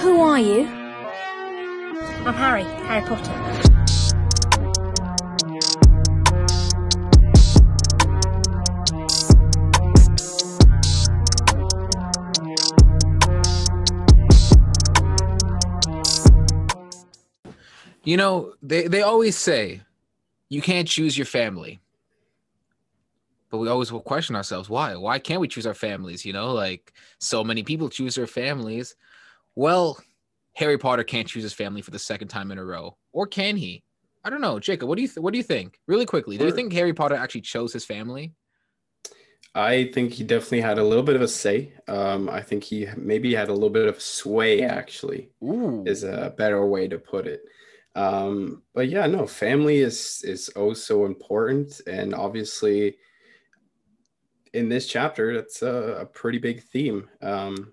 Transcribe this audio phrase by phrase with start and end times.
[0.00, 0.64] Who are you?
[2.24, 3.34] I'm Harry, Harry Potter.
[18.04, 19.80] You know, they, they always say
[20.48, 21.80] you can't choose your family.
[23.50, 24.94] But we always will question ourselves why?
[24.94, 26.24] Why can't we choose our families?
[26.24, 28.94] You know, like so many people choose their families.
[29.54, 29.98] Well,
[30.54, 32.96] Harry Potter can't choose his family for the second time in a row.
[33.12, 33.82] Or can he?
[34.24, 34.58] I don't know.
[34.58, 35.78] Jacob, what do you th- what do you think?
[35.86, 38.34] Really quickly, do you think Harry Potter actually chose his family?
[39.54, 41.72] I think he definitely had a little bit of a say.
[41.88, 45.82] Um, I think he maybe had a little bit of sway, actually, Ooh.
[45.86, 47.40] is a better way to put it.
[47.96, 52.96] Um, but yeah, no, family is is oh so important, and obviously,
[54.52, 57.08] in this chapter, that's a, a pretty big theme.
[57.22, 57.72] Um,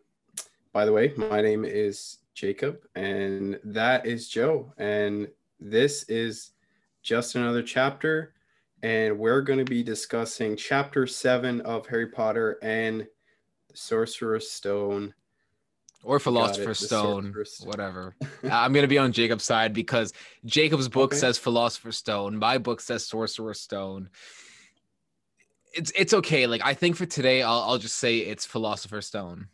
[0.76, 6.52] by the way, my name is Jacob, and that is Joe, and this is
[7.02, 8.34] just another chapter
[8.84, 13.08] and we're going to be discussing chapter seven of Harry Potter and
[13.70, 15.14] the Sorcerer's Stone.
[16.04, 17.68] or Philosopher's Stone, Stone.
[17.70, 18.16] whatever.
[18.44, 20.12] I'm gonna be on Jacob's side because
[20.44, 21.20] Jacob's book Okay.
[21.20, 22.36] says Philosopher's Stone.
[22.38, 24.10] My book says Sorcerer's Stone.
[25.74, 26.46] It's it's okay.
[26.48, 29.48] Like I think for today, I'll I'll just say it's Philosopher's Stone.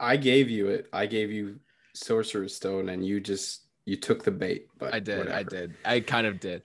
[0.00, 0.88] I gave you it.
[0.92, 1.60] I gave you
[1.92, 4.66] Sorcerer's Stone, and you just you took the bait.
[4.78, 5.28] But I did.
[5.28, 5.74] I did.
[5.84, 6.62] I kind of did.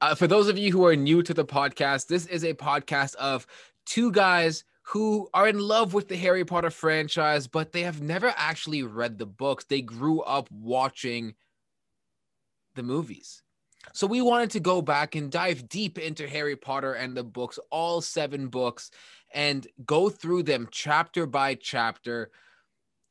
[0.00, 3.14] Uh, for those of you who are new to the podcast, this is a podcast
[3.14, 3.46] of
[3.86, 8.32] two guys who are in love with the Harry Potter franchise, but they have never
[8.36, 9.64] actually read the books.
[9.64, 11.34] They grew up watching
[12.74, 13.42] the movies.
[13.92, 17.58] So we wanted to go back and dive deep into Harry Potter and the books,
[17.70, 18.90] all seven books,
[19.32, 22.30] and go through them chapter by chapter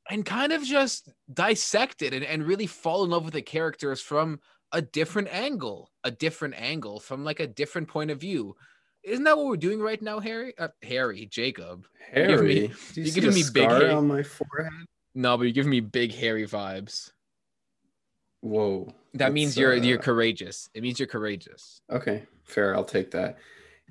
[0.09, 4.02] and kind of just dissect it and, and really fall in love with the characters
[4.02, 4.39] from
[4.72, 8.56] a different angle, a different angle from like a different point of view.
[9.03, 10.53] Isn't that what we're doing right now, Harry?
[10.57, 11.85] Uh, Harry, Jacob.
[12.12, 13.90] Harry, You're giving me- you you're giving me big hate.
[13.91, 14.72] on my forehead?
[15.13, 17.12] No, but you're giving me big hairy vibes.
[18.41, 20.69] Whoa, That means you're you're uh, courageous.
[20.75, 21.81] It means you're courageous.
[21.91, 22.75] Okay, fair.
[22.75, 23.38] I'll take that.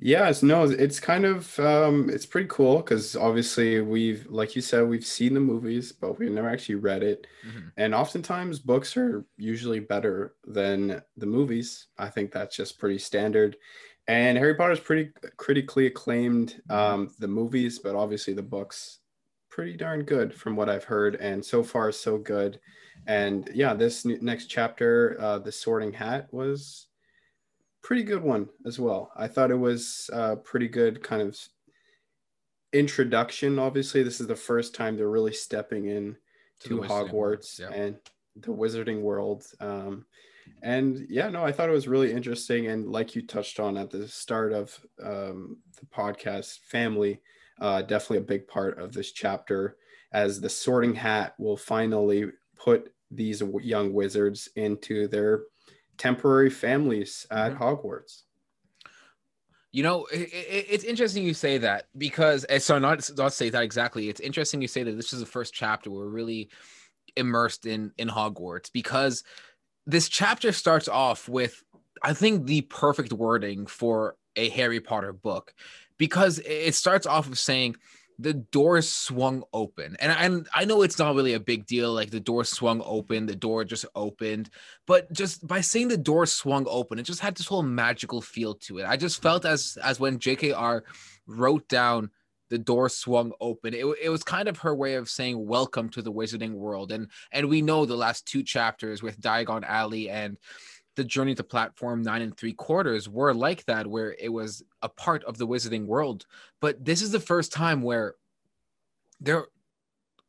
[0.01, 4.89] Yes, no, it's kind of um it's pretty cool because obviously we've like you said,
[4.89, 7.27] we've seen the movies, but we've never actually read it.
[7.47, 7.73] Mhm.
[7.77, 11.89] And oftentimes books are usually better than the movies.
[11.97, 13.57] I think that's just pretty standard.
[14.09, 18.99] And Harry Potter's pretty critically acclaimed, um, the movies, but obviously the books
[19.49, 21.15] pretty darn good from what I've heard.
[21.17, 22.61] And so far, so good.
[23.07, 26.89] And yeah, this next chapter, uh, The Sorting Hat, was
[27.85, 29.13] pretty good one as well.
[29.15, 31.39] I thought it was a pretty good kind of
[32.73, 33.59] introduction.
[33.59, 36.17] Obviously, this is the first time they're really stepping in
[36.61, 37.69] To to, the Wizarding World, Hogwarts yeah.
[37.69, 37.97] and
[38.37, 39.45] the Wizarding World.
[39.61, 40.07] Um,
[40.63, 42.69] and yeah, no, I thought it was really interesting.
[42.69, 47.21] And like you touched on at the start of um, the podcast, family,
[47.61, 49.77] uh, definitely a big part of this chapter,
[50.13, 55.43] as the Sorting Hat will finally put these young wizards into their
[55.99, 57.59] temporary families at Mhm.
[57.59, 58.23] Hogwarts.
[59.73, 63.51] You know, i i it's interesting you say that because eh, so not not say
[63.51, 64.09] that exactly.
[64.09, 66.49] It's interesting you say that this is the first chapter we're really
[67.17, 69.25] immersed in in Hogwarts because
[69.87, 71.63] this chapter starts off with
[72.03, 75.55] I think the perfect wording for a Harry Potter book
[75.99, 77.77] because it starts off of saying
[78.19, 79.97] the door swung open.
[79.99, 83.27] And, and I know it's not really a big deal like the door swung open,
[83.27, 84.51] the door just opened,
[84.87, 88.55] but just by saying the door swung open, it just had this whole magical feel
[88.55, 88.87] to it.
[88.87, 90.83] I just felt as as when JKR
[91.27, 92.11] wrote down
[92.51, 93.75] the door swung open.
[93.75, 96.93] It, it was kind of her way of saying welcome to the wizarding world.
[96.93, 100.37] And and we know the last two chapters with Diagon Alley and
[100.97, 104.89] the journey to platform nine and three quarters were like that, where it was a
[104.89, 106.27] part of the wizarding world.
[106.61, 108.15] But this is the first time where
[109.21, 109.47] there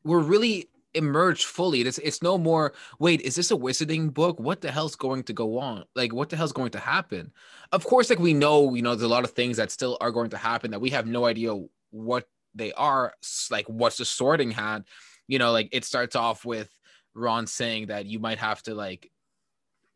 [0.03, 1.81] we're really emerged fully.
[1.81, 4.39] It's it's no more, wait, is this a wizarding book?
[4.39, 5.83] What the hell's going to go on?
[5.95, 7.31] Like, what the hell's going to happen?
[7.71, 10.11] Of course, like we know, you know, there's a lot of things that still are
[10.11, 11.59] going to happen that we have no idea
[11.91, 13.13] what they are.
[13.51, 14.83] Like, what's the sorting hat?
[15.27, 16.69] You know, like it starts off with
[17.13, 19.11] Ron saying that you might have to like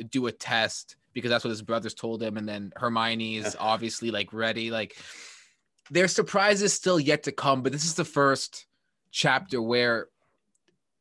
[0.10, 4.12] do a test because that's what his brothers told him, and then Hermione is obviously
[4.12, 4.72] like ready.
[4.72, 4.96] Like,
[5.90, 8.68] there's surprises still yet to come, but this is the first
[9.12, 10.08] chapter where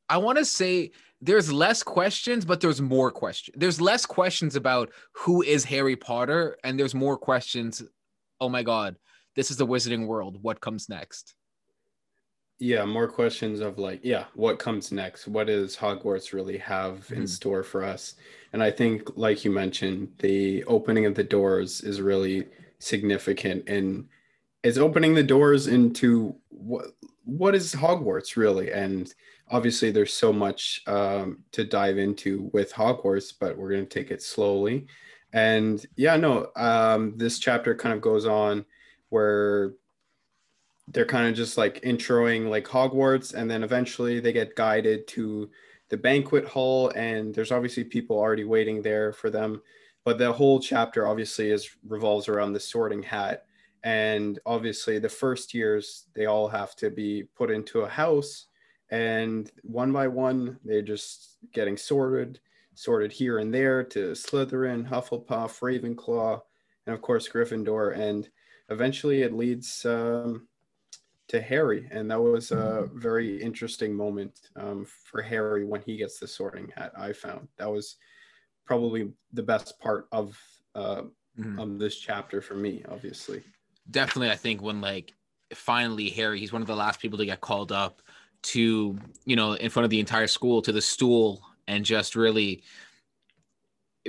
[0.08, 3.56] I want to say there's less questions, but there's more questions.
[3.58, 7.82] There's less questions about who is Harry Potter, and there's more questions.
[8.40, 8.96] Oh my God,
[9.36, 10.38] this is the Wizarding World.
[10.42, 11.34] What comes next?
[12.58, 15.28] Yeah, more questions of like, yeah, what comes next?
[15.28, 17.28] What does Hogwarts really have in Mhm.
[17.28, 18.16] store for us?
[18.52, 22.48] And I think, like you mentioned, the opening of the doors is really
[22.80, 24.08] significant and
[24.64, 26.86] it's opening the doors into what
[27.24, 28.72] what is Hogwarts really?
[28.72, 29.12] And
[29.50, 34.10] obviously, there's so much um, to dive into with Hogwarts, but we're going to take
[34.10, 34.86] it slowly.
[35.32, 38.64] And yeah, no, um, this chapter kind of goes on
[39.10, 39.74] where
[40.92, 45.50] they're kind of just like introing like Hogwarts, and then eventually they get guided to
[45.90, 49.62] the banquet hall, and there's obviously people already waiting there for them.
[50.04, 53.44] But the whole chapter obviously is revolves around the Sorting Hat,
[53.84, 58.46] and obviously the first years they all have to be put into a house,
[58.90, 62.40] and one by one they're just getting sorted,
[62.74, 66.40] sorted here and there to Slytherin, Hufflepuff, Ravenclaw,
[66.86, 68.28] and of course Gryffindor, and
[68.70, 69.84] eventually it leads.
[69.84, 70.47] Um,
[71.28, 76.18] to Harry, and that was a very interesting moment um, for Harry when he gets
[76.18, 76.92] the Sorting Hat.
[76.96, 77.96] I found that was
[78.66, 80.38] probably the best part of
[80.74, 81.02] uh,
[81.38, 81.60] Mhm.
[81.60, 82.84] of this chapter for me.
[82.88, 83.42] Obviously,
[83.90, 85.14] definitely i think when like
[85.54, 88.02] finally harry he's one of the last people to get called up
[88.42, 92.62] to you know in front of the entire school to the stool and just really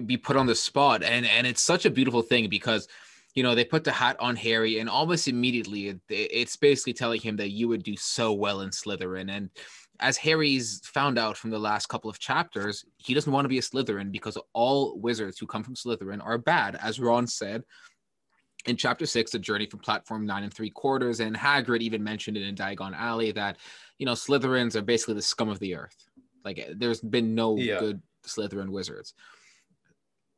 [0.06, 2.89] be put on the spot and and it's such a beautiful thing because
[3.36, 7.22] you know they put the hat on harry and almost immediately it, it's basically telling
[7.22, 9.50] him that you would do so well in slytherin and
[10.00, 13.60] as harry's found out from the last couple of chapters he doesn't want to be
[13.60, 17.64] a slytherin because all wizards who come from slytherin are bad as ron said
[18.66, 22.38] in chapter six, the journey from platform nine and three quarters, and Hagrid even mentioned
[22.38, 23.58] it in Diagon Alley that
[23.98, 25.96] you know Slytherins are basically the scum of the earth.
[26.44, 27.80] Like there's been no Yeah.
[27.80, 29.14] good Slytherin wizards.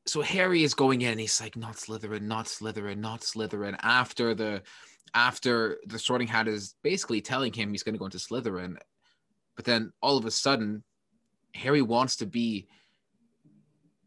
[0.07, 3.75] So Harry is going in, and he's like, not Slytherin, not Slytherin, not Slytherin.
[3.81, 4.63] After the
[5.13, 8.77] after the sorting hat is basically telling him he's gonna go into Slytherin,
[9.56, 10.83] but then all of a sudden,
[11.53, 12.68] Harry wants to be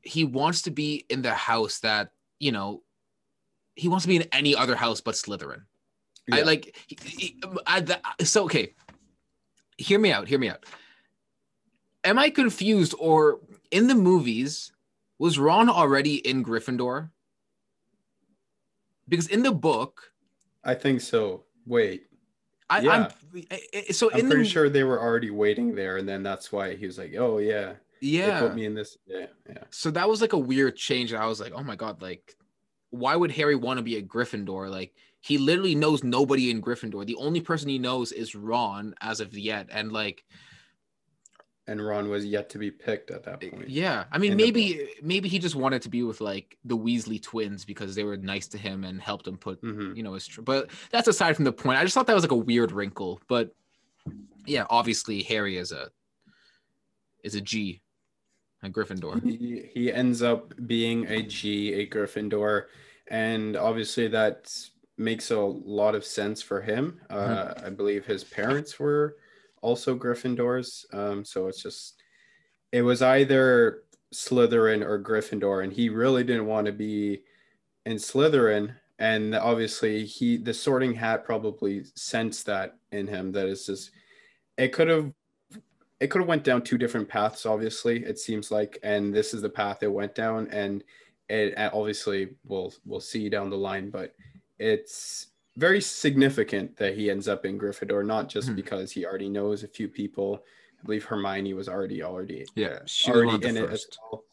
[0.03, 2.83] he wants to be in the house that, you know,
[3.75, 5.63] he wants to be in any other house but Slytherin.
[6.31, 8.75] I like he- he- um, I, the, so okay.
[9.79, 10.29] Hear me out.
[10.29, 10.65] Hear me out.
[12.05, 14.73] Am I confused or in the movies
[15.25, 17.09] was Ron already in Gryffindor?
[19.09, 20.13] Because in the book,
[20.63, 21.45] I think so.
[21.65, 22.09] Wait,
[22.69, 23.09] I, Yeah.
[23.33, 26.53] I'm I- so I'm pretty the sure they were already waiting there, and then that's
[26.53, 27.73] why he was like, "Oh yeah,
[28.03, 28.41] they yeah.
[28.41, 29.65] put me in this." Yeah, yeah.
[29.71, 31.15] So that was like a weird change.
[31.15, 32.37] I was like, oh my god, like,
[32.91, 34.71] why would Harry want to be a Gryffindor?
[34.71, 37.07] Like, he literally knows nobody in Gryffindor.
[37.07, 40.23] The only person he knows is Ron as of yet, and like,
[41.67, 43.71] And Ron was yet to be picked at that point.
[43.71, 47.23] yeah, I mean, the maybe maybe he just wanted to be with like the Weasley
[47.23, 50.27] twins because they were nice to him and helped him put, hmm you know, his.
[50.27, 51.79] Tr- but that's aside from the point.
[51.79, 53.19] I just thought that was like a weird wrinkle.
[53.29, 53.55] But
[54.45, 55.89] yeah, obviously Harry is a
[57.23, 57.81] is a G,
[58.63, 59.25] a Gryffindor.
[59.25, 62.65] He, he ends up being a G, a Gryffindor,
[63.09, 64.55] and obviously that
[64.99, 67.01] makes a lot of sense for him.
[67.09, 69.17] Uh, I believe his parents were
[69.65, 72.03] also Gryffindors, um, so it's just
[72.71, 77.23] it was either Slytherin or Gryffindor, and he really didn't want to be
[77.87, 78.77] in Slytherin.
[78.99, 83.33] And obviously, he the Sorting Hat probably sensed that in him.
[83.33, 83.91] That it's just
[84.59, 85.13] it could have
[86.01, 89.41] it could have went down two different paths obviously it seems like and this is
[89.41, 90.85] the path it went down and
[91.29, 94.15] it obviously we'll we'll see down the line but
[94.59, 98.57] it's very significant that he ends up in Gryffindor not just Mhm.
[98.57, 100.45] because he already knows a few people.
[100.81, 104.25] I believe Hermione was already already Yeah, she already in it as well.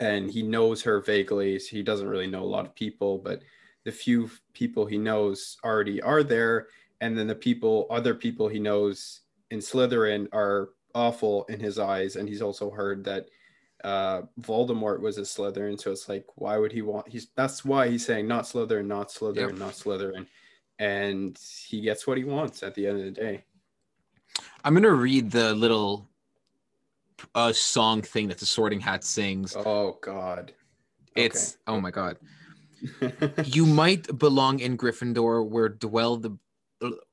[0.00, 3.42] And he knows her vaguely so he doesn't really know a lot of people but
[3.84, 6.68] the few people he knows already are there.
[7.00, 12.16] And then the people other people he knows in Slytherin are awful in his eyes,
[12.16, 13.28] and he's also heard that
[13.84, 15.80] uh, Voldemort was a Slytherin.
[15.80, 17.08] So it's like, why would he want?
[17.08, 19.58] He's that's why he's saying not Slytherin, not Slytherin, Yep.
[19.58, 20.26] not Slytherin,
[20.78, 23.44] and he gets what he wants at the end of the day.
[24.64, 26.08] I'm gonna read the little
[27.34, 29.54] uh song thing that the Sorting Hat sings.
[29.56, 30.52] Oh God,
[31.14, 32.18] It's oh my god.
[33.44, 36.36] You might belong in Gryffindor where dwell the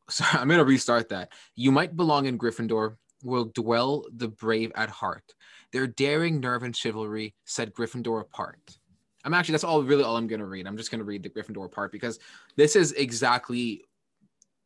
[0.10, 1.32] sorry, I'm gonna restart that.
[1.56, 5.34] You might belong in Gryffindor will dwell the brave at heart.
[5.72, 8.78] Their daring nerve and chivalry set Gryffindor apart.
[9.24, 10.68] I'm actually that's all really all I'm gonna read.
[10.68, 12.20] I'm just gonna read the Gryffindor part because
[12.56, 13.84] this is exactly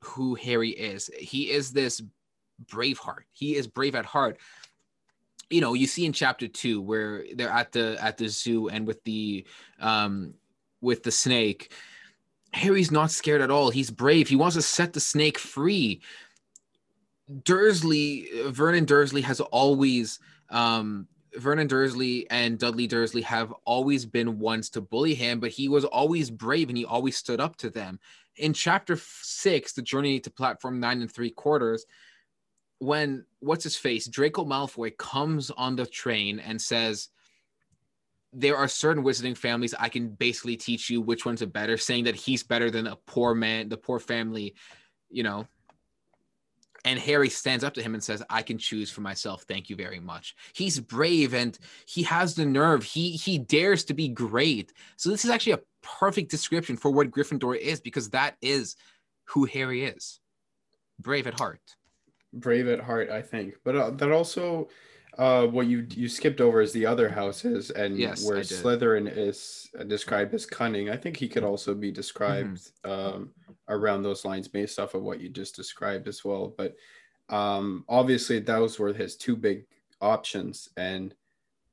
[0.03, 1.09] who Harry is.
[1.17, 2.01] He is this
[2.69, 3.25] brave heart.
[3.31, 4.37] He is brave at heart.
[5.49, 8.85] You know, you see in chapter two where they're at the at the zoo and
[8.85, 9.45] with the
[9.79, 10.33] um
[10.81, 11.71] with the snake.
[12.53, 13.69] Harry's not scared at all.
[13.69, 14.27] He's brave.
[14.27, 16.01] He wants to set the snake free.
[17.43, 20.19] Dursley, Vernon Dursley has always,
[20.49, 25.67] um, Vernon Dursley and Dudley Dursley have always been ones to bully him, but he
[25.67, 27.99] was always brave and he always stood up to them.
[28.37, 31.85] In chapter six, the journey to platform nine and three quarters,
[32.79, 37.09] when what's his face, Draco Malfoy comes on the train and says,
[38.33, 42.03] there are certain wizarding families I can basically teach you which ones are better, saying
[42.05, 44.53] that he's better than a poor man, the poor family,
[45.09, 45.47] you know,
[46.87, 49.43] and Harry stands up to him and says, I can choose for myself.
[49.43, 50.35] Thank you very much.
[50.53, 52.83] He's brave and he has the nerve.
[52.83, 54.71] He he dares to be great.
[54.95, 58.77] So this is actually a perfect description for what Gryffindor is because that is
[59.25, 60.21] who Harry is.
[60.97, 61.61] Brave at heart.
[62.31, 63.55] Brave at heart, I think.
[63.65, 64.69] But uh, that also
[65.17, 69.69] uh, what you you skipped over is the other houses and Yes, where Slytherin is
[69.87, 70.89] described as cunning.
[70.89, 73.31] I think he could also be described um,
[73.69, 76.53] around those lines based off of what you just described as well.
[76.57, 76.75] But
[77.29, 79.65] um, obviously, those were his two big
[80.01, 81.13] options, and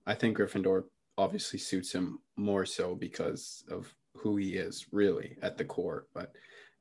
[0.07, 0.85] I think Gryffindor
[1.17, 6.07] obviously suits him more so because of who he is really at the core.
[6.15, 6.33] But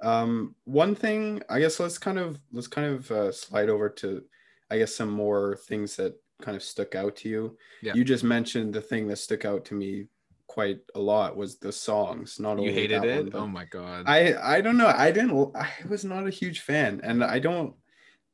[0.01, 4.24] um, one thing, I guess, let's kind of let's kind of uh, slide over to,
[4.70, 7.58] I guess, some more things that kind of stuck out to you.
[7.82, 7.93] Yeah.
[7.93, 10.08] You just mentioned the thing that stuck out to me
[10.53, 12.39] quite a lot was the songs.
[12.39, 13.33] Not You only hated that it?
[13.33, 14.05] one, oh my god.
[14.07, 14.88] I I don't know.
[14.88, 15.33] I didn't.
[15.55, 17.74] I was not a huge fan, and I don't.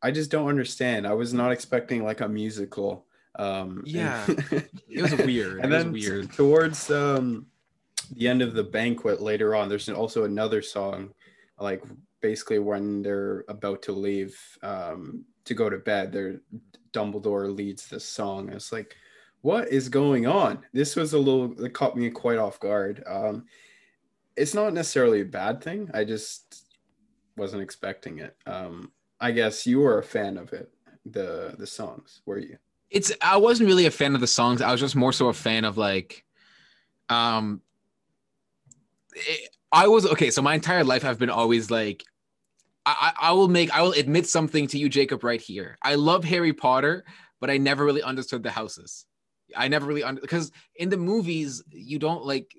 [0.01, 1.07] I just don't understand.
[1.07, 3.05] I was not expecting like a musical.
[3.35, 4.25] Um, and- Yeah.
[4.97, 5.59] it was weird.
[5.63, 6.31] and it was then weird.
[6.33, 7.47] towards um,
[8.17, 11.13] the end of the banquet later on, there's also another song,
[11.59, 11.81] like
[12.21, 16.11] basically when they're about to leave um, to go to bed.
[16.11, 16.41] There,
[16.91, 18.49] Dumbledore leads this song.
[18.49, 18.95] It's like,
[19.41, 20.65] what is going on?
[20.73, 21.47] This was a little.
[21.55, 23.03] that caught me quite off guard.
[23.07, 23.45] Um,
[24.35, 25.89] it's not necessarily a bad thing.
[25.93, 26.65] I just
[27.37, 28.35] wasn't expecting it.
[28.45, 30.71] Um, I guess you were a fan of it.
[31.05, 32.57] The the songs were you?
[32.91, 34.61] it's I wasn't really a fan of the songs.
[34.61, 36.25] I was just more so a fan of like,
[37.07, 37.61] um,
[39.15, 40.31] it- I was okay.
[40.31, 42.03] So my entire life, I've been always like,
[42.87, 45.77] I, I I will make I will admit something to you, Jacob, right here.
[45.83, 47.05] I love Harry Potter,
[47.39, 49.05] but I never really understood the houses.
[49.55, 52.53] I never really under because in the movies you don't like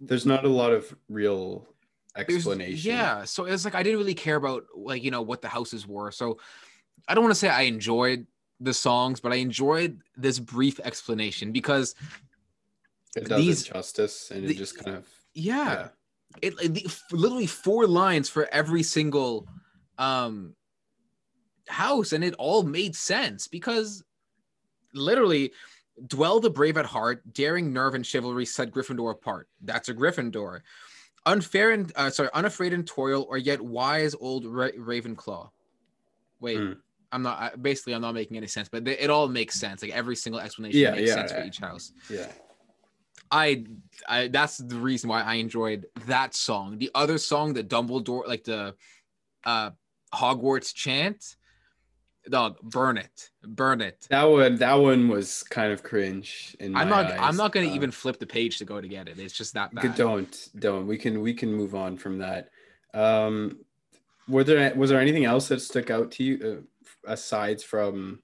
[0.00, 1.66] There's not a lot of real
[2.16, 2.90] explanation.
[2.90, 5.86] Yeah, so it's like I didn't really care about like you know what the houses
[5.86, 6.10] were.
[6.10, 6.38] So
[7.08, 8.26] I don't want to say I enjoyed
[8.60, 11.94] the songs, but I enjoyed this brief explanation because
[13.16, 15.88] it does these- it justice, and the- it just kind of yeah, yeah.
[16.42, 19.46] it, it literally four lines for every single
[19.98, 20.54] um
[21.66, 24.04] house and it all made sense because
[24.92, 25.50] literally
[26.06, 30.60] dwell the brave at heart daring nerve and chivalry set gryffindor apart that's a gryffindor
[31.26, 35.48] unfair and uh, sorry unafraid in toil or yet wise old Ra- ravenclaw
[36.40, 36.72] wait Hmm.
[37.12, 39.82] i'm not I, basically i'm not making any sense but they, it all makes sense
[39.82, 42.26] like every single explanation Yeah, makes yeah, sense for each house Yeah.
[43.30, 43.64] I,
[44.06, 46.78] I that's the reason why I enjoyed that song.
[46.78, 48.74] The other song, the Dumbledore, like the
[49.44, 49.70] uh
[50.14, 51.36] Hogwarts chant,
[52.30, 54.06] dog, burn it, burn it.
[54.10, 57.10] That one that one was kind of cringe in I'm not.
[57.12, 59.18] I'm not gonna Uh, even flip the page to go to get it.
[59.18, 59.94] It's just that bad.
[59.94, 60.86] don't don't.
[60.86, 62.50] We can we can move on from that.
[62.92, 63.58] Um
[64.28, 66.64] were there was there anything else that stuck out to you
[67.06, 68.22] uh, aside from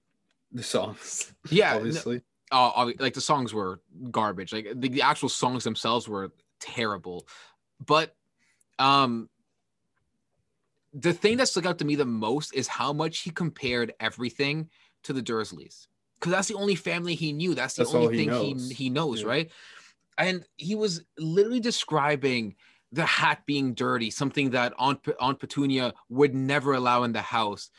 [0.52, 1.33] the songs?
[1.50, 2.23] Yeah, no, obviously.
[2.52, 3.80] uh, like the songs were
[4.11, 4.52] garbage.
[4.52, 7.26] Like the, the actual songs themselves were terrible.
[7.85, 8.14] But
[8.78, 9.28] um
[10.92, 14.68] the thing that stuck out to me the most is how much he compared everything
[15.04, 15.87] to the Dursleys.
[16.18, 17.54] Because that's the only family he knew.
[17.54, 18.68] That's the That's only he thing knows.
[18.68, 19.28] he he knows, Yeah.
[19.28, 19.50] right?
[20.18, 22.56] And he was literally describing
[22.92, 27.70] the hat being dirty, something that Aunt, Aunt Petunia would never allow in the house.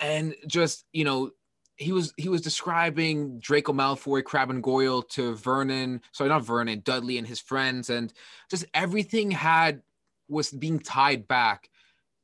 [0.00, 1.30] And just, you know,
[1.76, 6.80] he was he was describing Draco Malfoy, Crabbe and Goyle to Vernon, sorry, not Vernon,
[6.80, 8.12] Dudley and his friends, and
[8.50, 9.82] just everything had
[10.28, 11.70] was being tied back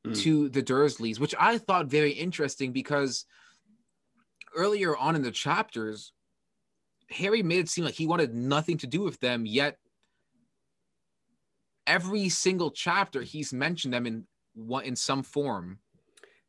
[0.05, 0.21] Mm.
[0.21, 3.25] to the Dursleys, which I thought very interesting because
[4.55, 6.11] earlier on in the chapters,
[7.09, 9.77] Harry made it seem like he wanted nothing to do with them, yet
[11.87, 15.79] every single chapter he's mentioned them in one in some form.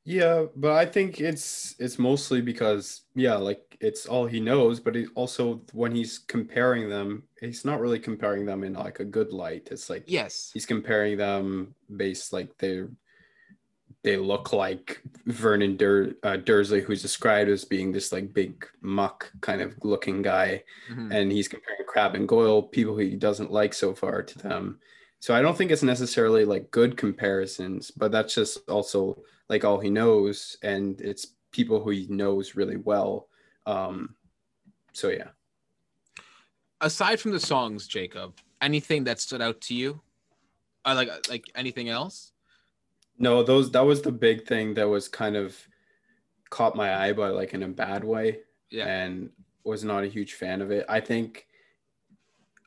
[0.07, 4.97] Yeah, but I think it's it's mostly because yeah, like it's all he knows, but
[4.97, 9.33] it also when he's comparing them, he's not really comparing them in like a good
[9.33, 9.69] light.
[9.71, 10.51] It's like Yes.
[10.53, 12.85] he's comparing them based like they
[14.05, 19.33] they look like Vernon Dur- uh, Dursley, who's described as being this like big muck
[19.41, 21.13] kind of looking guy, Mhm.
[21.13, 24.79] and he's comparing Crabbe and Goyle, people he doesn't like so far, to them.
[25.21, 29.81] So I don't think it's necessarily like good comparisons, but that's just also like all
[29.81, 33.29] he knows, and it's people who he knows really well.
[33.65, 34.17] Um,
[34.93, 35.31] so yeah.
[36.83, 40.03] Aside from the songs, Jacob, anything that stood out to you?
[40.85, 42.33] Uh, like like anything else?
[43.19, 45.57] No, those that was the big thing that was kind of
[46.51, 48.41] caught my eye, but like in a bad way.
[48.71, 48.87] Yeah.
[48.87, 49.31] And
[49.65, 50.85] was not a huge fan of it.
[50.89, 51.47] I think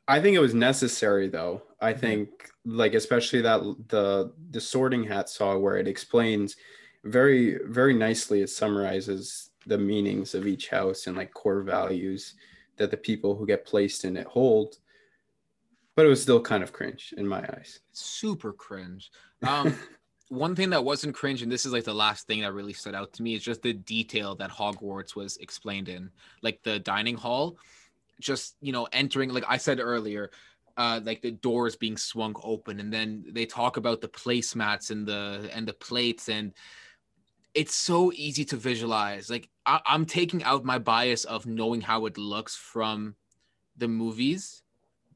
[0.08, 1.63] I think it was necessary though.
[1.82, 2.01] I Mm-hmm.
[2.01, 6.56] think like especially that the the sorting hat saw where it explains
[7.04, 12.36] very very nicely it summarizes the meanings of each house and like core values
[12.77, 14.77] that the people who get placed in it hold.
[15.96, 17.80] But it was still kind of cringe in my eyes.
[17.92, 19.12] Super cringe.
[19.44, 19.75] Um,
[20.29, 22.96] one thing that wasn't cringe, and this is like the last thing that really stood
[22.96, 26.10] out to me, is just the detail that Hogwarts was explained in,
[26.41, 27.57] like the dining hall.
[28.19, 30.31] Just you know, entering like I said earlier,
[30.75, 35.07] uh, like the doors being swung open, and then they talk about the placemats and
[35.07, 36.53] the and the plates, and
[37.53, 39.29] it's so easy to visualize.
[39.29, 43.15] Like I, I'm taking out my bias of knowing how it looks from
[43.77, 44.63] the movies,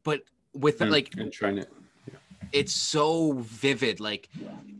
[0.03, 0.21] but
[0.53, 1.67] with Mm, like and trying to
[2.51, 4.27] it's so vivid like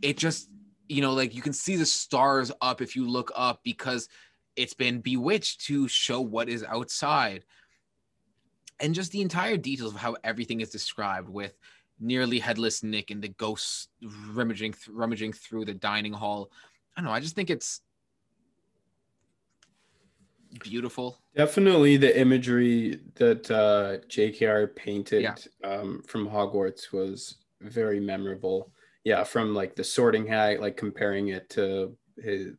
[0.02, 0.48] it just
[0.88, 4.08] you know like you can see the stars up if you look up because
[4.56, 7.44] it's been bewitched to show what is outside.
[8.80, 11.56] And just the entire details of how everything is described with
[12.00, 13.88] nearly headless nick and the ghosts
[14.32, 16.50] rummaging th- rummaging through the dining hall.
[16.96, 17.80] I don't know i just think it's
[20.62, 21.18] beautiful.
[21.34, 25.34] Definitely the imagery that uh, JKR painted Yeah.
[25.64, 28.72] um, from Hogwarts was very memorable.
[29.04, 32.52] Yeah, from like the sorting hat, like comparing it to his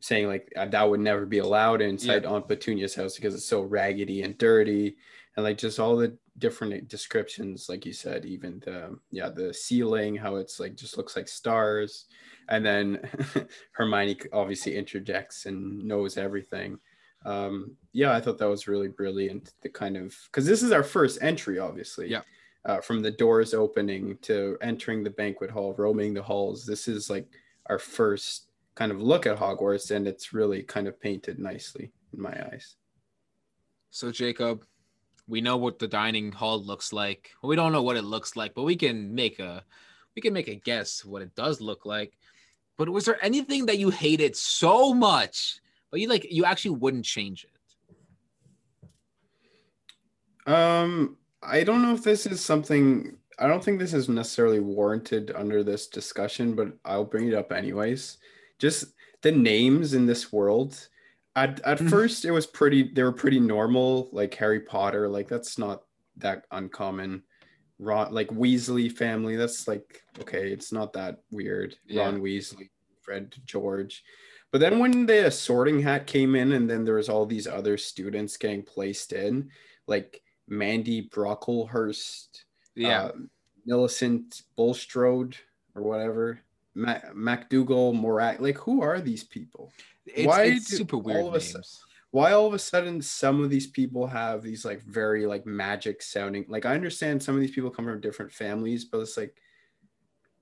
[0.00, 3.62] saying like uh, that would never be allowed inside Aunt Petunia's house because it's so
[3.62, 4.96] raggedy and dirty,
[5.36, 10.16] and like just all the different descriptions, like you said, even the yeah the ceiling,
[10.16, 12.06] how it's like just looks like stars,
[12.48, 13.00] and then
[13.72, 16.78] Hermione obviously interjects and knows everything.
[17.24, 20.82] Um yeah i thought that was really brilliant the kind of because this is our
[20.82, 22.08] first entry obviously.
[22.08, 22.22] Yeah.
[22.64, 27.10] Uh, from the doors opening to entering the banquet hall roaming the halls this is
[27.10, 27.26] like
[27.66, 32.20] our first kind of look at hogwarts and it's really kind of painted nicely in
[32.22, 32.76] my eyes
[33.90, 34.64] So, Jacob,
[35.28, 37.30] we know what the dining hall looks like.
[37.42, 39.64] Well, we don't know what it looks like, but we can make a
[40.16, 42.16] we can make a guess what it does look like.
[42.78, 47.04] But was there anything that you hated so much, but you like you actually wouldn't
[47.04, 47.44] change
[50.46, 50.50] it?
[50.50, 53.16] Um, I don't know if this is something.
[53.38, 57.52] I don't think this is necessarily warranted under this discussion, but I'll bring it up
[57.52, 58.18] anyways.
[58.58, 60.88] Just the names in this world.
[61.34, 61.90] At at Mhm.
[61.90, 62.92] first, it was pretty.
[62.92, 65.08] They were pretty normal, like Harry Potter.
[65.08, 65.84] Like that's not
[66.18, 67.22] that uncommon.
[67.78, 69.34] Ron, like Weasley family.
[69.36, 70.52] That's like okay.
[70.52, 71.74] It's not that weird.
[71.86, 72.02] Yeah.
[72.04, 74.04] Ron Weasley, Fred George.
[74.52, 77.78] But then when the sorting hat came in, and then there was all these other
[77.78, 79.50] students getting placed in,
[79.86, 80.22] like
[80.52, 83.12] Mandy Brocklehurst, Yeah, uh,
[83.64, 85.36] Millicent Bulstrode,
[85.74, 86.40] or whatever,
[86.74, 88.40] Ma- MacDougall Morag.
[88.40, 89.72] Like, who are these people?
[90.04, 91.62] it's, why it's super weird sudden-
[92.10, 96.02] Why all of a sudden some of these people have these like very like magic
[96.02, 96.44] sounding?
[96.48, 99.34] Like, I understand some of these people come from different families, but it's like,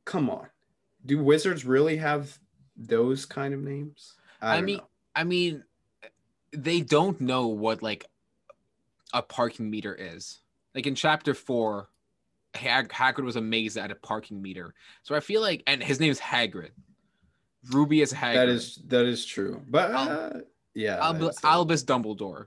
[0.04, 0.48] come on,
[1.06, 2.36] do wizards really have
[2.76, 4.14] those kind of names?
[4.42, 4.88] I, don't mean, know.
[5.14, 5.64] I mean,
[6.52, 8.09] they don't know what like
[9.12, 10.38] a parking meter is.
[10.74, 11.88] Like in chapter four,
[12.54, 14.74] Hag- Hagrid was amazed at a parking meter.
[15.02, 16.70] So I feel like, and his name is Hagrid.
[17.70, 18.34] Rubeus Hagrid.
[18.34, 19.62] that is that is true.
[19.68, 20.30] But uh,
[20.74, 22.46] yeah, Albu- Albus Dumbledore.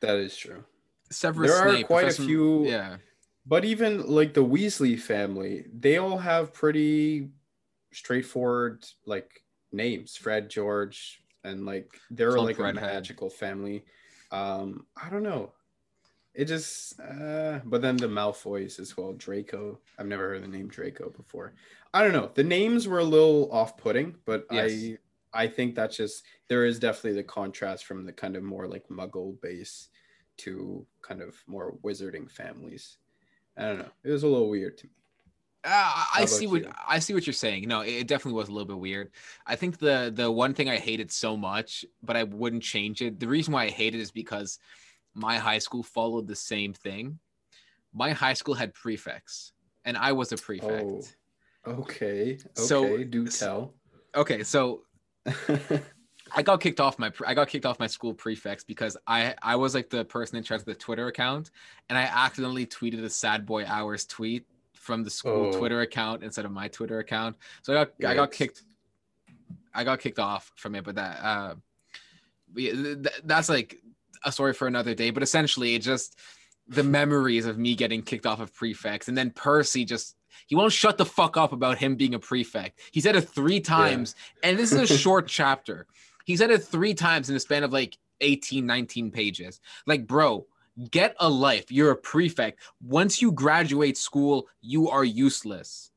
[0.00, 0.64] that is true.
[1.10, 1.86] Severus There are Snape.
[1.86, 2.96] quite a few- Yeah.
[3.46, 7.30] But even like the Weasley family, they all have pretty
[7.92, 10.16] straightforward like names.
[10.16, 13.84] Fred, George, and like they're Plump like a magical family.
[14.30, 15.52] Um, I don't know.
[16.32, 19.80] It just uh but then the Malfoys as well, Draco.
[19.98, 21.54] I've never heard the name Draco before.
[21.92, 22.30] I don't know.
[22.32, 24.70] The names were a little off-putting, but Yes.
[24.72, 24.98] I
[25.44, 28.88] I think that's just there is definitely the contrast from the kind of more like
[28.88, 29.88] muggle base
[30.38, 32.98] to kind of more wizarding families.
[33.56, 33.90] I don't know.
[34.04, 34.92] It was a little weird to me.
[35.62, 36.72] Uh, I see what you?
[36.88, 37.68] I see what you're saying.
[37.68, 39.10] No, it it definitely was a little bit weird.
[39.46, 43.20] I think the the one thing I hated so much, but I wouldn't change it.
[43.20, 44.58] The reason why I hate it is because
[45.14, 47.18] my high school followed the same thing.
[47.92, 49.52] My high school had prefects,
[49.84, 50.82] and I was a prefect.
[50.82, 51.02] Oh.
[51.66, 52.38] Okay.
[52.38, 52.38] Okay.
[52.54, 53.74] So- do tell.
[54.16, 54.82] Okay, so
[56.32, 59.56] I got kicked off my I got kicked off my school prefects because I I
[59.56, 61.50] was like the person in charge of the Twitter account,
[61.88, 64.46] and I accidentally tweeted a sad boy hours tweet
[64.80, 65.58] from the school Oh.
[65.58, 67.36] Twitter account instead of my Twitter account.
[67.62, 68.62] So I got I got kicked.
[69.72, 71.54] I got kicked off from it, but that uh,
[72.56, 73.76] yeah, th- th- that's like
[74.24, 75.10] a story for another day.
[75.10, 76.18] But essentially, it just
[76.66, 80.16] the memories of me getting kicked off of prefects, and then Percy just
[80.46, 82.80] he won't shut the fuck up about him being a prefect.
[82.90, 85.86] He said it three times, and this is a short chapter.
[86.24, 89.60] He said it three times in the span of like 18, 19 pages.
[89.86, 90.46] Like, bro,
[90.90, 91.70] get a life.
[91.70, 92.60] You're a prefect.
[92.82, 95.90] Once you graduate school, you are useless.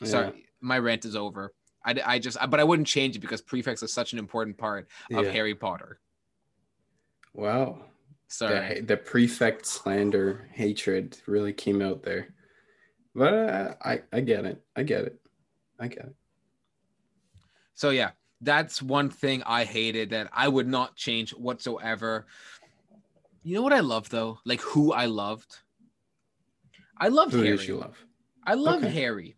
[0.00, 0.08] Yeah.
[0.08, 1.52] Sorry, my rant is over.
[1.84, 4.88] I, I just, but I wouldn't change it because prefects are such an important part
[5.12, 5.32] of Yeah.
[5.32, 5.98] Harry Potter.
[7.34, 7.86] Wow.
[8.28, 8.80] Sorry.
[8.80, 12.28] The, the prefect slander hatred really came out there.
[13.14, 14.62] But uh, I I get it.
[14.74, 15.20] I get it.
[15.78, 16.14] I get it.
[17.74, 22.26] So yeah, that's one thing I hated that I would not change whatsoever.
[23.42, 24.38] You know what I love though?
[24.44, 25.56] Like who I loved.
[26.98, 27.56] I loved Who Harry.
[27.56, 27.96] did you love?
[28.44, 28.92] I love Okay.
[28.92, 29.36] Harry.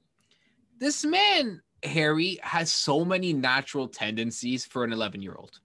[0.79, 5.61] This man, Harry, has so many natural tendencies for an 11 year old.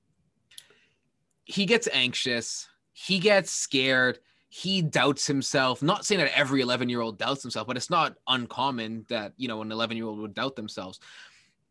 [1.43, 5.81] He gets anxious, he gets scared, he doubts himself.
[5.81, 9.47] Not saying that every 11 year old doubts himself, but it's not uncommon that, you
[9.47, 10.99] know, an 11 year old would doubt themselves.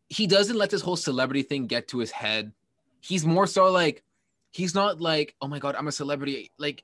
[0.09, 2.51] He doesn't let this whole celebrity thing get to his head.
[2.99, 4.03] He's more so like,
[4.51, 6.51] he's not like, oh my God, I'm a celebrity.
[6.57, 6.83] Like,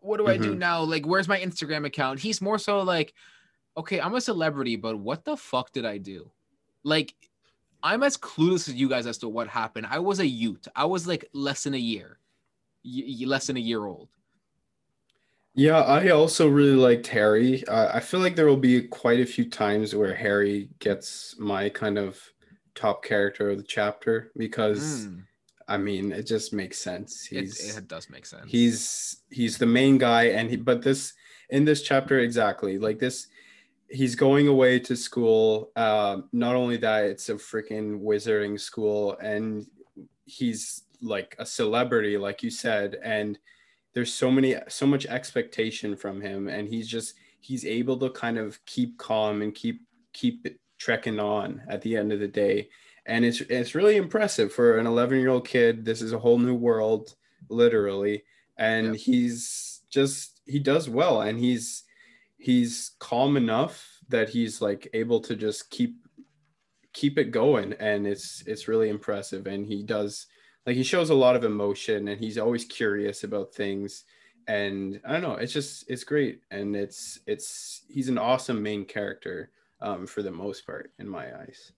[0.00, 0.58] what do I do Mhm.
[0.58, 0.82] now?
[0.82, 2.20] Like, where's my Instagram account?
[2.20, 3.14] He's more so like,
[3.76, 6.32] okay, I'm a celebrity, but what the fuck did I do?
[6.84, 7.14] Like,
[7.82, 9.86] I'm as clueless as you guys as to what happened.
[9.88, 10.68] I was a youth.
[10.76, 12.20] I was like less than a year,
[12.84, 14.10] y- less than a year old.
[15.54, 17.64] Yeah, I also really liked Harry.
[17.66, 21.70] Uh, I feel like there will be quite a few times where Harry gets my
[21.70, 22.20] kind of
[22.74, 25.26] top character of the chapter because Mm,
[25.68, 27.28] I mean it just makes sense.
[27.32, 28.44] it, He's it does make sense.
[28.50, 31.12] he's he's the main guy and he but this
[31.50, 33.28] in this chapter exactly like this
[33.88, 39.66] he's going away to school um not only that it's a freaking wizarding school and
[40.24, 43.38] he's like a celebrity like you said and
[43.94, 48.38] there's so many so much expectation from him and he's just he's able to kind
[48.38, 50.46] of keep calm and keep keep
[50.78, 52.68] trekking on at the end of the day
[53.06, 55.84] and it's it's really impressive for an 11 year old kid.
[55.84, 57.14] This is a whole new world
[57.48, 58.24] literally.
[58.58, 58.96] And Yep.
[58.96, 61.20] he's just he does well.
[61.22, 61.84] And he's
[62.38, 65.96] he's calm enough that he's like able to just keep
[66.92, 67.74] keep it going.
[67.74, 69.46] And it's it's really impressive.
[69.46, 70.26] And he does
[70.66, 74.04] like he shows a lot of emotion and he's always curious about things.
[74.48, 76.42] And i don't know it's just it's great.
[76.50, 81.36] And it's it's he's an awesome main character um for the most part in my
[81.40, 81.72] eyes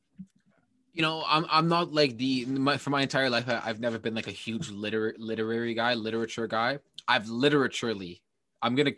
[0.98, 3.48] you know, I'm I'm not like the my, for my entire life.
[3.48, 6.80] I, I've never been like a huge liter, literary guy, literature guy.
[7.06, 8.20] I've literaturely.
[8.60, 8.90] I'm gonna.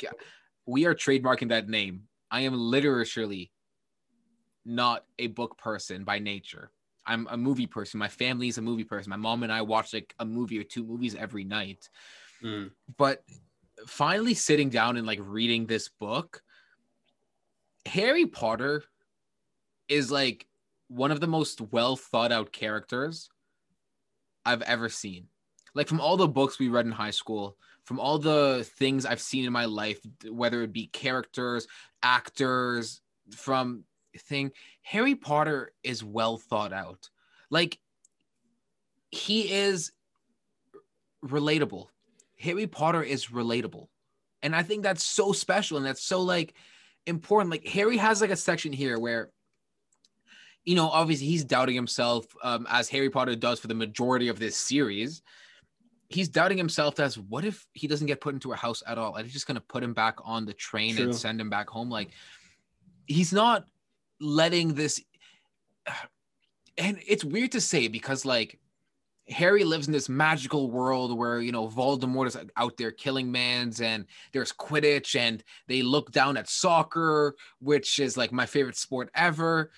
[0.65, 2.05] We are trademarking that name.
[2.31, 3.51] I am literaturely
[4.65, 6.71] not a book person by nature.
[7.07, 7.99] I'm a movie person.
[7.99, 9.11] My family is a movie person.
[9.11, 11.91] My mom and I watch like a movie or two movies every night.
[12.43, 12.71] Mm.
[12.97, 13.23] But
[13.87, 16.41] finally sitting down and like reading this book,
[17.85, 18.85] Harry Potter
[19.89, 20.47] is like
[20.91, 23.31] one of the most well thought out characters
[24.45, 25.29] I've ever seen.
[25.73, 29.21] Like from all the books we read in high school, from all the things I've
[29.21, 31.69] seen in my life, whether it be characters,
[32.03, 33.01] actors,
[33.31, 33.85] from
[34.19, 34.51] thing,
[34.83, 37.09] Harry Potter is well thought out.
[37.51, 37.79] Like
[39.13, 39.93] he is
[41.25, 41.87] relatable.
[42.39, 43.87] Harry Potter is relatable.
[44.43, 46.55] And I think that's so special and that's so like
[47.07, 47.53] important.
[47.53, 49.31] Like Harry has like a section here where
[50.65, 54.39] you know, obviously he's doubting himself um, as Harry Potter does for the majority of
[54.39, 55.23] this series.
[56.09, 59.17] He's doubting himself as what if he doesn't get put into a house at all?
[59.17, 61.05] Are they just going to put him back on the train True.
[61.05, 61.89] and send him back home?
[61.89, 62.11] Like,
[63.07, 63.65] he's not
[64.21, 65.03] letting this.
[66.79, 68.59] And it's weird to say because, like,
[69.29, 73.81] Harry lives in this magical world where you know Voldemort is out there killing mans,
[73.81, 79.11] and there's Quidditch, and they look down at soccer, which is like my favorite sport
[79.15, 79.71] ever.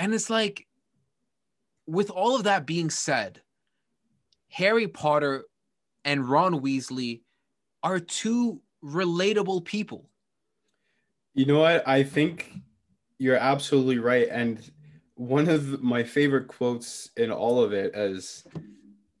[0.00, 0.66] And it's like,
[1.86, 3.42] with all of that being said,
[4.48, 5.44] Harry Potter
[6.04, 7.20] and Ron Weasley
[7.82, 10.10] are two relatable people.
[11.34, 11.86] You know what?
[11.86, 12.52] I think
[13.18, 14.28] you're absolutely right.
[14.30, 14.70] And
[15.14, 18.44] one of my favorite quotes in all of it is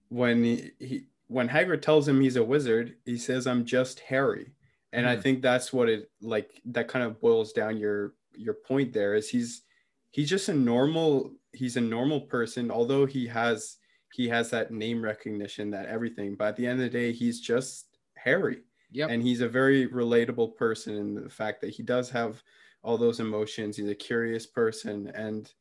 [0.08, 4.54] when he, he when Hagrid tells him he's a wizard, he says, "I'm just Harry."
[4.92, 5.22] And I Mhm.
[5.22, 6.60] think that's what it like.
[6.66, 8.92] That kind of boils down your your point.
[8.92, 9.62] There is he's
[10.10, 12.70] he's just a normal he's a normal person.
[12.70, 13.78] Although he has
[14.12, 16.36] he has that name recognition, that everything.
[16.36, 19.10] But at the end of the day, he's just Harry Yep.
[19.10, 22.42] and he's a very relatable person in the fact that he does have
[22.82, 25.52] all those emotions he's a curious person and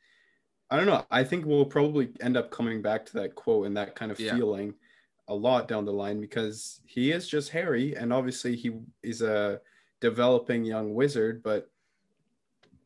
[0.71, 1.05] I don't know.
[1.11, 4.19] I think we'll probably end up coming back to that quote and that kind of
[4.19, 4.35] Yeah.
[4.35, 4.75] feeling
[5.27, 9.61] a lot down the line because he is just Harry, and obviously he is a
[9.99, 11.71] developing young wizard, but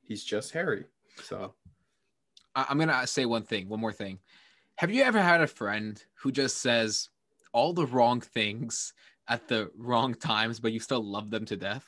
[0.02, 0.86] he's just Harry.
[1.22, 1.54] So
[2.56, 4.20] I- I'm gonna say one thing, one more thing.
[4.78, 7.10] Have you ever had a friend who just says
[7.52, 8.94] all the wrong things
[9.28, 11.86] at the wrong times, but you still love them to death?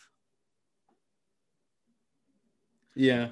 [2.95, 3.29] yeah,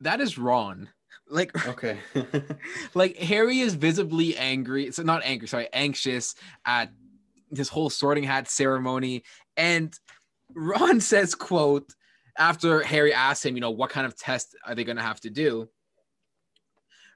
[0.00, 0.88] That is Ron.
[1.28, 1.98] Like, okay.
[2.94, 4.90] like Harry is visibly angry.
[4.92, 6.90] So not angry, sorry, anxious at
[7.50, 9.24] this whole sorting hat ceremony.
[9.58, 9.92] And
[10.54, 11.94] Ron says, quote,
[12.40, 15.30] after Harry asks him, you know, what kind of test are they gonna have to
[15.30, 15.68] do?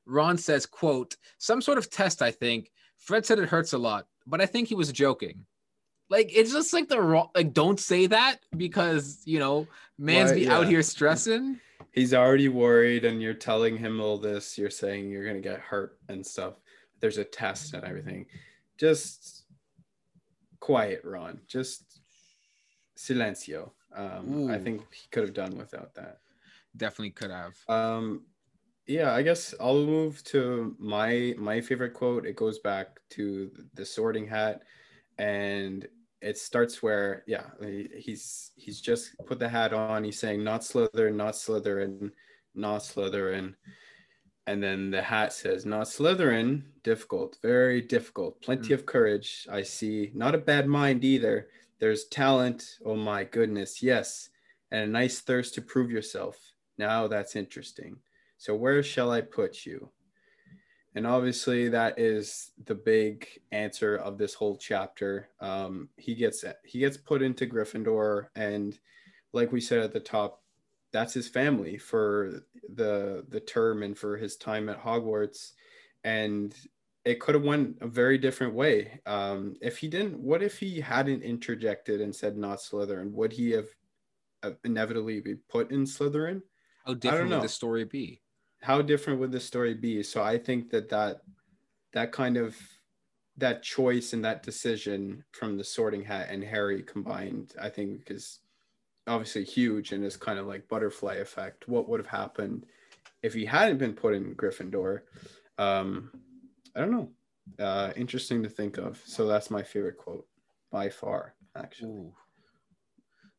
[0.07, 2.71] Ron says, quote, some sort of test, I think.
[2.99, 5.47] Fred said it hurts a lot, but I think he was joking.
[6.11, 9.67] Like it's just like the wrong like don't say that because you know
[9.99, 11.59] man's be out here stressing.
[11.93, 14.59] he's already worried, and you're telling him all this.
[14.59, 16.55] You're saying you're gonna get hurt and stuff.
[17.01, 18.27] There's a test and everything.
[18.79, 19.45] Just
[20.61, 21.41] quiet, Ron.
[21.47, 22.01] Just
[22.99, 23.71] silencio.
[23.95, 26.19] Um, I think he could have done without that.
[26.77, 27.57] Definitely could have.
[27.69, 28.23] Um,
[28.87, 32.27] yeah, I guess I'll move to my my favorite quote.
[32.27, 34.63] It goes back to the Sorting Hat,
[35.19, 35.87] and
[36.21, 37.45] it starts where yeah
[37.97, 40.05] he's he's just put the hat on.
[40.05, 42.11] He's saying not Slytherin, not Slytherin,
[42.55, 43.55] not Slytherin,
[44.47, 46.63] and then the hat says not Slytherin.
[46.83, 48.43] Difficult, very difficult.
[48.43, 49.47] Plenty of courage.
[49.51, 50.11] I see.
[50.15, 51.49] Not a bad mind either.
[51.79, 52.79] There's talent.
[52.85, 54.31] Oh my goodness, yes,
[54.71, 56.39] and a nice thirst to prove yourself.
[56.79, 57.97] Now that's interesting.
[58.39, 59.91] So where shall I put you?
[60.95, 65.29] And obviously that is the big answer of this whole chapter.
[65.41, 68.79] Um, he gets he gets put into Gryffindor, and
[69.33, 70.43] like we said at the top,
[70.93, 75.53] that's his family for the the term and for his time at Hogwarts.
[76.05, 76.55] And
[77.05, 79.01] it could have went a very different way.
[79.07, 83.13] Um, if he didn't, what if he hadn't interjected and said not Slytherin?
[83.13, 83.67] Would he have
[84.43, 86.43] uh, inevitably be put in Slytherin?
[86.87, 88.23] How different would the story be?
[88.65, 91.21] how different would the story be so i think that that
[91.93, 92.57] that kind of
[93.37, 98.41] that choice and that decision from the sorting hat and harry combined i think is
[99.07, 102.65] obviously huge and is kind of like butterfly effect what would have happened
[103.23, 105.01] if he hadn't been put in gryffindor
[105.59, 106.11] um
[106.75, 107.11] i don't know
[107.59, 110.27] uh interesting to think of so that's my favorite quote
[110.71, 112.13] by far actually Ooh.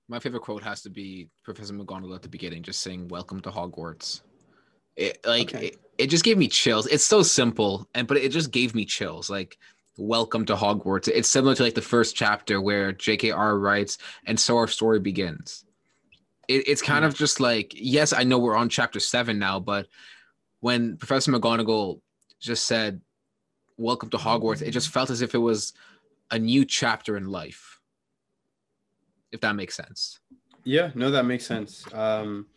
[0.08, 3.50] My favorite quote has to be Professor McGonagall at the beginning, just saying "Welcome to
[3.50, 4.22] Hogwarts."
[4.96, 5.68] It like Okay.
[5.68, 6.86] it, it just gave me chills.
[6.86, 9.32] It's so simple, and but it just gave me chills.
[9.32, 9.58] Like
[9.98, 13.58] "Welcome to Hogwarts." It's similar to like the first chapter where J.K.R.
[13.58, 15.66] writes, "And so our story begins."
[16.48, 19.88] It, it's kind of just like yes, I know we're on chapter seven now, but
[20.60, 22.00] when Professor McGonagall
[22.40, 23.02] just said
[23.78, 25.74] "Welcome to Hogwarts," it just felt as if it was
[26.32, 27.76] a new chapter in life
[29.36, 30.20] if that makes sense.
[30.64, 31.86] Yeah, no, that makes sense.
[31.94, 32.48] Um,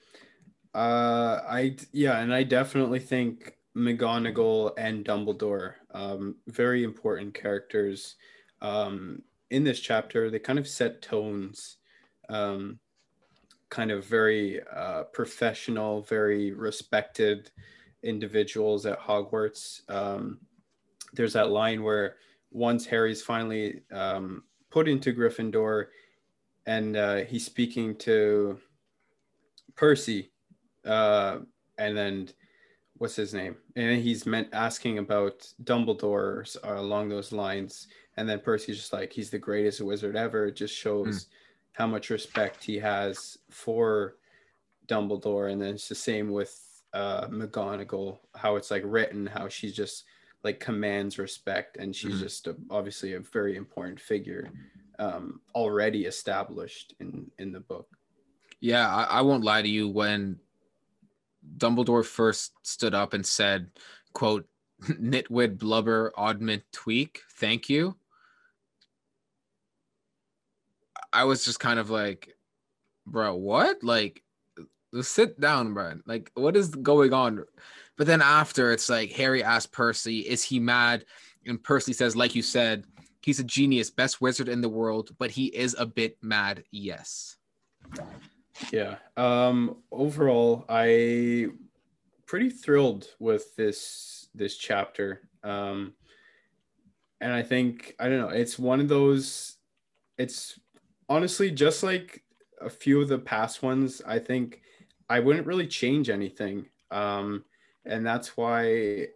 [0.75, 8.17] uh, I yeah, and I definitely think McGonagall and Dumbledore, um, very important characters,
[8.63, 10.31] um, in this chapter.
[10.31, 11.77] They kind of set tones,
[12.29, 12.79] um,
[13.69, 17.51] kind of very uh, professional, very respected
[18.03, 19.83] individuals at Hogwarts.
[19.91, 20.39] Um,
[21.13, 22.17] there's that line where
[22.51, 25.87] once Harry's finally um, put into Gryffindor
[26.67, 28.59] and uh, he's speaking to
[29.75, 30.31] Percy,
[30.85, 31.39] uh,
[31.79, 32.29] and then
[32.99, 33.57] what's his name?
[33.77, 38.93] And then he's meant asking about Dumbledore or along those lines, and then Percy's just
[38.93, 40.47] like he's the greatest wizard ever.
[40.47, 41.27] It just shows
[41.73, 44.17] how much respect he has for
[44.89, 49.75] Dumbledore, and then it's the same with uh, McGonagall, how it's like written, how she's
[49.75, 50.05] just
[50.45, 52.21] like commands respect, and she's Mhm.
[52.21, 54.51] just a, obviously a very important figure
[54.99, 57.89] um, already established in in the book.
[58.61, 59.89] Yeah, I, I won't lie to you.
[59.89, 60.41] When
[61.57, 63.71] Dumbledore first stood up and said,
[64.13, 64.49] "quote
[64.83, 67.97] Nitwit blubber oddment tweak, thank you,"
[71.13, 72.37] I was just kind of like,
[73.07, 73.83] "Bro, what?
[73.83, 74.23] Like,
[75.01, 76.01] sit down, bro.
[76.07, 77.45] Like, what is going on?"
[77.99, 81.05] But then after, it's like Harry asks Percy, "Is he mad?"
[81.45, 82.85] And Percy says, "Like you said."
[83.21, 86.65] He's a genius, best wizard in the world, but he is a bit mad.
[86.71, 87.37] Yes.
[88.73, 88.97] Yeah.
[89.19, 91.49] Um, overall, I
[92.25, 95.29] pretty thrilled with this this chapter.
[95.43, 95.95] Um,
[97.21, 98.29] and I think I don't know.
[98.29, 99.57] It's one of those.
[100.17, 100.59] It's
[101.09, 102.23] honestly just like
[102.61, 104.01] a few of the past ones.
[104.07, 104.63] I think
[105.11, 106.67] I wouldn't really change anything.
[106.91, 107.45] Um,
[107.85, 109.09] and that's why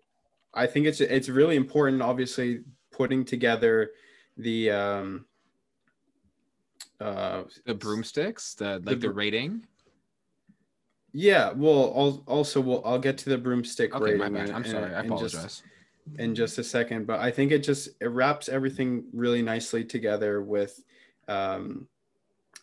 [0.55, 2.03] I think it's it's really important.
[2.03, 3.90] Obviously, putting together
[4.37, 5.25] the um,
[7.01, 9.66] uh, the broomsticks, the like the, br- rating.
[11.14, 14.18] Yeah, well, I'll, also, we'll, I'll get to the broomstick Okay, rating.
[14.18, 14.51] my bad.
[14.51, 14.94] I'm sorry.
[14.94, 15.62] I in just- apologize.
[16.18, 20.42] in just a second, but I think it just it wraps everything really nicely together
[20.42, 20.83] with
[21.29, 21.87] um,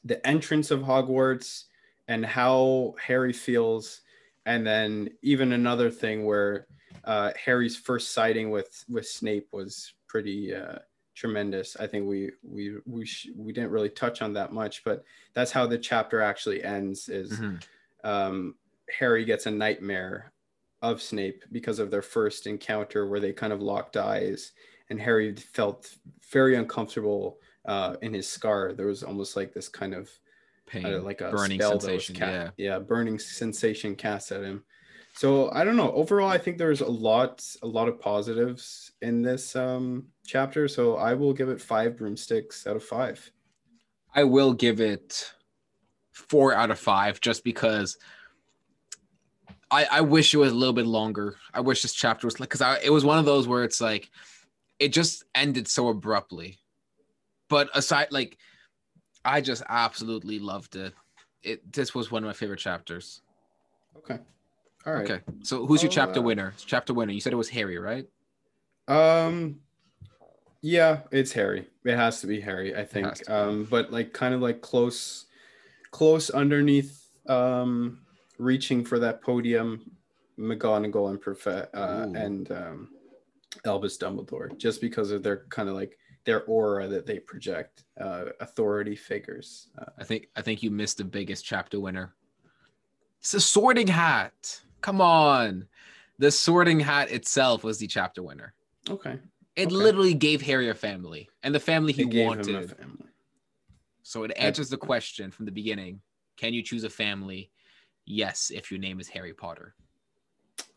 [0.04, 1.66] the entrance of Hogwarts
[2.08, 4.02] and how Harry feels,
[4.50, 6.66] and then even another thing where
[7.04, 10.80] uh, Harry's first sighting with with Snape was pretty uh,
[11.16, 11.78] tremendous.
[11.80, 15.04] I think we we we sh- we didn't really touch on that much, but
[15.36, 17.10] that's how the chapter actually ends.
[17.10, 17.64] Is Mhm.
[18.04, 18.56] um,
[18.98, 20.34] Harry gets a nightmare
[20.82, 24.54] of Snape because of their first encounter where they kind of locked eyes
[24.90, 25.96] and Harry felt
[26.32, 28.74] very uncomfortable uh, in his scar.
[28.74, 30.10] There was almost like this kind of
[30.70, 32.16] Pain, uh, like a burning spell that was sensation.
[32.16, 32.50] ca- yeah.
[32.58, 34.64] yeah, burning sensation cast at him.
[35.14, 35.92] So I don't know.
[35.92, 40.68] Overall, I think there's a lot, a lot of positives in this um, chapter.
[40.68, 43.30] So I will give it five broomsticks out of five.
[44.14, 45.34] I will give it
[46.12, 47.98] four out of five just because
[49.72, 51.36] I, I wish it was a little bit longer.
[51.54, 54.10] I wish this chapter was like because it was one of those where it's like
[54.80, 56.60] it just ended so abruptly.
[57.50, 58.38] But aside, like
[59.30, 60.94] I just absolutely loved it.
[61.44, 63.22] It this was one of my favorite chapters.
[63.98, 64.18] Okay.
[64.86, 65.10] All right.
[65.10, 66.54] Okay, so who's your I'll, chapter uh, winner?
[66.65, 67.13] Chapter winner.
[67.13, 68.08] You said it was Harry, right?
[68.88, 69.60] Um,
[70.62, 71.68] yeah, it's Harry.
[71.86, 73.30] It has to be Harry, I think.
[73.30, 75.26] Um, but like kind of like close,
[75.92, 78.00] close underneath, um,
[78.39, 79.92] reaching for that podium,
[80.39, 82.89] McGonagall and Prof- uh, and um,
[83.65, 85.98] Albus Dumbledore, just because of their kind of like
[86.30, 89.70] their aura that they project, uh, authority figures.
[89.80, 92.13] Uh, I think I think you missed the biggest chapter winner.
[93.20, 94.62] It's the sorting hat.
[94.82, 95.65] Come on.
[96.20, 98.54] The sorting hat itself was the chapter winner.
[98.88, 99.18] okay.
[99.56, 99.76] It Okay.
[99.76, 102.78] literally gave Harry a family and the family he It gave him a wanted.
[102.78, 103.10] family.
[104.04, 106.00] So it answers the question from the beginning.
[106.38, 107.52] Can you choose a family?
[108.06, 109.74] Yes, if your name is Harry Potter.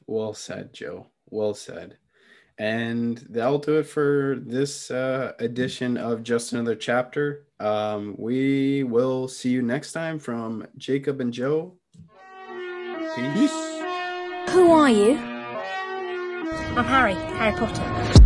[0.07, 1.09] Well said, Joe.
[1.29, 1.99] Well said.
[2.59, 7.47] And that'll do it for this uh, edition of Just Another Chapter.
[7.61, 11.75] Um, we will see you next time from Jacob and Joe.
[13.15, 13.53] Peace.
[14.51, 15.17] Who are you?
[16.75, 18.22] I'm Harry, Harry Potter.